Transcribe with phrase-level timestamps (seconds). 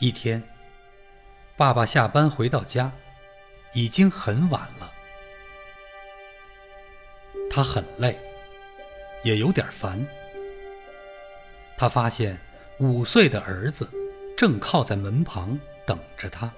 [0.00, 0.40] 一天，
[1.56, 2.92] 爸爸下班回到家，
[3.72, 4.92] 已经很晚了。
[7.50, 8.16] 他很累，
[9.24, 10.06] 也有点烦。
[11.76, 12.38] 他发现
[12.78, 13.90] 五岁的儿子
[14.36, 16.52] 正靠在门旁等着他。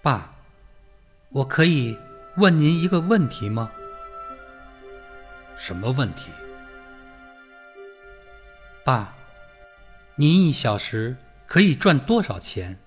[0.00, 0.32] 爸，
[1.30, 1.98] 我可以
[2.36, 3.72] 问您一个问题吗？
[5.56, 6.30] 什么问题？
[8.84, 9.12] 爸，
[10.22, 11.16] 您一小时
[11.48, 12.78] 可以赚多少钱？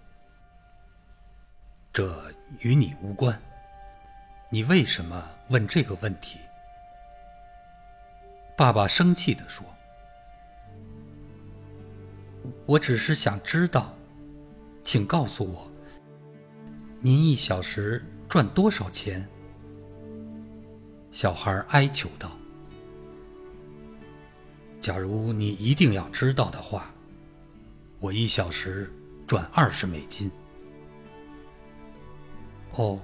[1.92, 3.38] 这与你无关。
[4.50, 6.40] 你为什么问这个问题？
[8.56, 9.66] 爸爸生气地说
[12.66, 13.94] ：“我只是想知道，
[14.82, 15.70] 请告诉我，
[17.02, 19.28] 您一小时赚多少钱？”
[21.12, 22.32] 小孩哀求道。
[24.80, 26.95] 假如你一定要知道的话，
[28.00, 28.92] 我一小时
[29.26, 30.30] 赚二十美金。
[32.76, 33.00] 哦，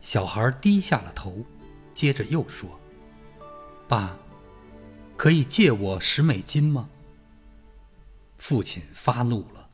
[0.00, 1.44] 小孩低下了头，
[1.92, 2.80] 接着又说
[3.86, 4.16] ：“爸，
[5.16, 6.88] 可以借我十美金吗？”
[8.38, 9.68] 父亲发怒了：“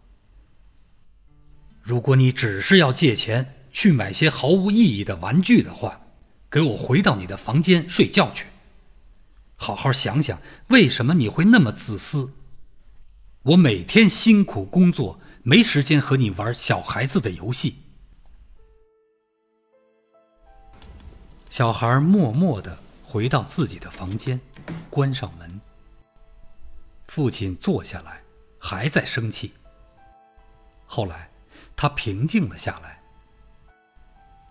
[1.80, 6.00] 如果你只是要借钱去买些毫无意义的玩具的话，
[6.50, 8.46] 给我回到你的房间睡觉去。”
[9.54, 12.32] 好好想想，为什么你会那么自私？
[13.46, 17.76] 我每天辛苦工作，没时间和你玩小孩子的游戏。
[21.48, 24.40] 小孩默默的回到自己的房间，
[24.90, 25.60] 关上门。
[27.06, 28.20] 父亲坐下来，
[28.58, 29.52] 还在生气。
[30.84, 31.30] 后来，
[31.76, 32.98] 他平静了下来，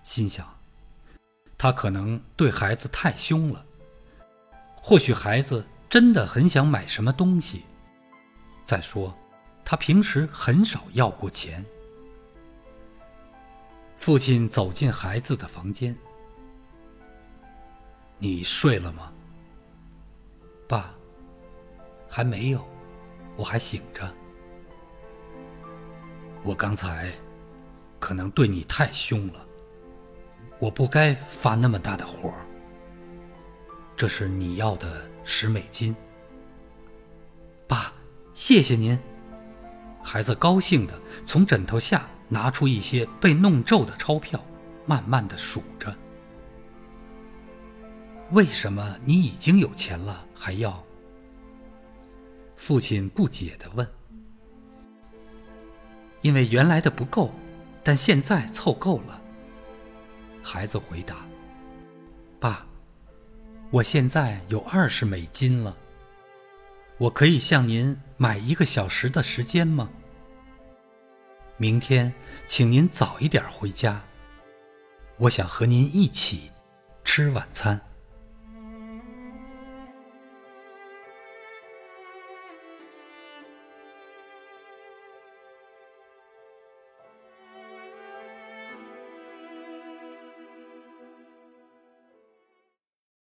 [0.05, 0.57] 心想：
[1.57, 3.65] 他可能对孩子太凶了。
[4.77, 7.65] 或许孩子真的很想买什么东西。
[8.65, 9.15] 再说，
[9.63, 11.63] 他平时很少要过钱。
[13.95, 15.95] 父亲走进孩子的房间
[18.19, 19.13] ：“你睡了吗
[20.67, 20.93] ？”“爸，
[22.09, 22.67] 还没有，
[23.37, 24.11] 我还醒着。
[26.43, 27.11] ”“我刚才
[27.99, 29.45] 可能对你太凶了，
[30.59, 32.33] 我不该发那么大的火。”
[33.95, 35.95] 这是你要的十美金，
[37.65, 37.93] 爸，
[38.35, 38.99] 谢谢您。
[40.03, 44.43] 孩子高兴的从枕头下拿出一些被弄皱的钞票，
[44.85, 45.95] 慢慢的数着。
[48.31, 50.83] 为什么你已经有钱了还要？
[52.55, 53.87] 父亲不解的问。
[56.21, 57.31] 因为原来的不够，
[57.83, 59.21] 但现在凑够了。
[60.43, 61.25] 孩子回答。
[62.37, 62.67] 爸。
[63.71, 65.75] 我现在有二十美金了，
[66.97, 69.89] 我可以向您买一个小时的时间吗？
[71.57, 72.13] 明天，
[72.47, 74.01] 请您早一点回家，
[75.17, 76.51] 我想和您一起
[77.03, 77.81] 吃晚餐。